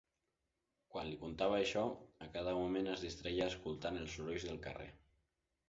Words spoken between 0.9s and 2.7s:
Quan li contava això, a cada